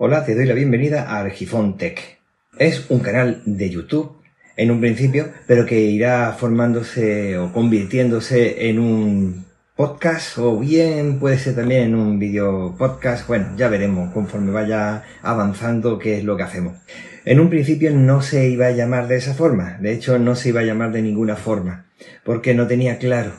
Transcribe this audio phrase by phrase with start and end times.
[0.00, 2.20] Hola, te doy la bienvenida a Argifón Tech.
[2.56, 4.12] Es un canal de YouTube
[4.56, 11.36] en un principio, pero que irá formándose o convirtiéndose en un podcast o bien puede
[11.36, 13.26] ser también en un video podcast.
[13.26, 16.76] Bueno, ya veremos conforme vaya avanzando qué es lo que hacemos.
[17.24, 20.50] En un principio no se iba a llamar de esa forma, de hecho no se
[20.50, 21.86] iba a llamar de ninguna forma,
[22.22, 23.32] porque no tenía claro.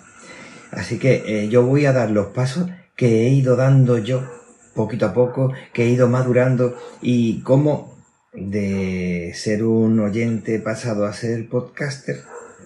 [0.72, 4.39] Así que eh, yo voy a dar los pasos que he ido dando yo
[4.80, 7.98] poquito a poco, que he ido madurando y cómo
[8.34, 12.22] de ser un oyente pasado a ser podcaster,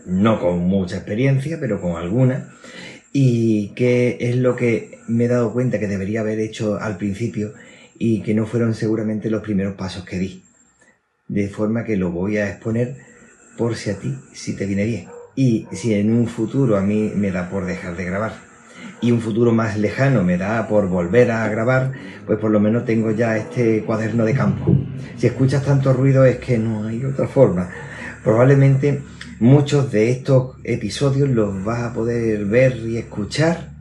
[0.05, 2.53] no con mucha experiencia, pero con alguna,
[3.11, 7.53] y qué es lo que me he dado cuenta que debería haber hecho al principio
[7.97, 10.43] y que no fueron seguramente los primeros pasos que di.
[11.27, 12.97] De forma que lo voy a exponer
[13.57, 15.07] por si a ti, si te viene bien.
[15.35, 18.52] Y si en un futuro a mí me da por dejar de grabar
[19.03, 21.91] y un futuro más lejano me da por volver a grabar,
[22.25, 24.73] pues por lo menos tengo ya este cuaderno de campo.
[25.17, 27.69] Si escuchas tanto ruido es que no hay otra forma.
[28.23, 29.01] Probablemente
[29.41, 33.71] muchos de estos episodios los vas a poder ver y escuchar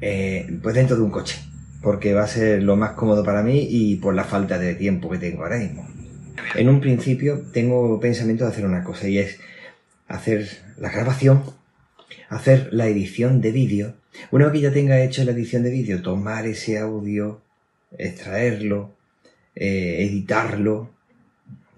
[0.00, 1.40] eh, pues dentro de un coche,
[1.82, 5.10] porque va a ser lo más cómodo para mí y por la falta de tiempo
[5.10, 5.88] que tengo ahora mismo.
[6.54, 9.40] En un principio tengo pensamiento de hacer una cosa y es
[10.06, 11.42] hacer la grabación,
[12.28, 13.94] hacer la edición de vídeo
[14.30, 17.40] una vez que ya tenga hecho la edición de vídeo, tomar ese audio,
[17.96, 18.94] extraerlo,
[19.54, 20.90] eh, editarlo,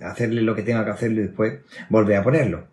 [0.00, 2.67] hacerle lo que tenga que hacerlo y después volver a ponerlo.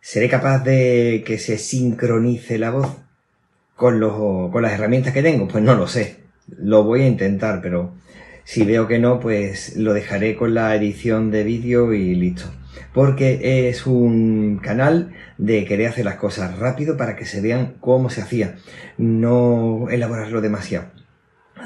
[0.00, 2.96] ¿Seré capaz de que se sincronice la voz
[3.74, 5.48] con, los, con las herramientas que tengo?
[5.48, 6.16] Pues no lo sé.
[6.58, 7.94] Lo voy a intentar, pero
[8.44, 12.44] si veo que no, pues lo dejaré con la edición de vídeo y listo
[12.94, 18.08] porque es un canal de querer hacer las cosas rápido para que se vean cómo
[18.08, 18.54] se hacía,
[18.96, 20.86] no elaborarlo demasiado.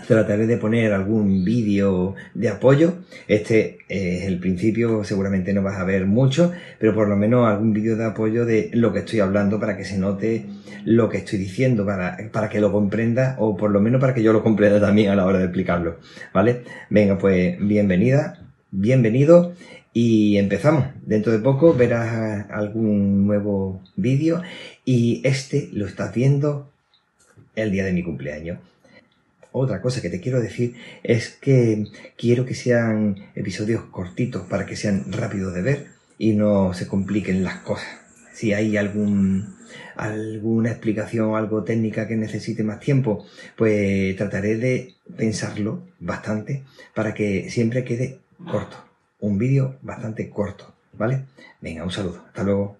[0.06, 2.94] Trataré de poner algún vídeo de apoyo.
[3.27, 7.72] Este es el principio, seguramente no vas a ver mucho, pero por lo menos algún
[7.72, 10.47] vídeo de apoyo de lo que estoy hablando para que se note
[10.84, 14.22] lo que estoy diciendo, para, para que lo comprenda o por lo menos para que
[14.22, 15.98] yo lo comprenda también a la hora de explicarlo.
[16.32, 16.62] ¿Vale?
[16.91, 19.53] Venga, pues bienvenida, bienvenido
[19.92, 20.86] y empezamos.
[21.03, 24.42] Dentro de poco verás algún nuevo vídeo
[24.84, 26.70] y este lo estás viendo
[27.56, 28.59] el día de mi cumpleaños.
[29.53, 31.86] Otra cosa que te quiero decir es que
[32.16, 35.86] quiero que sean episodios cortitos para que sean rápidos de ver
[36.19, 37.88] y no se compliquen las cosas.
[38.32, 39.56] Si hay algún,
[39.97, 43.26] alguna explicación o algo técnica que necesite más tiempo,
[43.56, 46.62] pues trataré de pensarlo bastante
[46.94, 48.19] para que siempre quede
[48.50, 48.88] corto
[49.20, 51.25] un vídeo bastante corto, ¿vale?
[51.60, 52.22] Venga, un saludo.
[52.26, 52.76] Hasta luego.